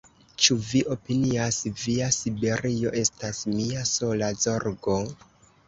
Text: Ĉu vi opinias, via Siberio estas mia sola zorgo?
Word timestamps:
Ĉu 0.43 0.55
vi 0.69 0.79
opinias, 0.95 1.59
via 1.83 2.09
Siberio 2.17 2.95
estas 3.03 3.45
mia 3.53 3.87
sola 3.93 4.33
zorgo? 4.49 5.01